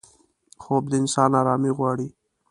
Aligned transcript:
خوب 0.63 0.83
د 0.91 0.93
انسان 1.01 1.31
آرامي 1.41 1.71
غواړي 1.77 2.07